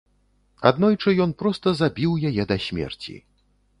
[0.69, 3.15] Аднойчы ён проста забіў яе да смерці.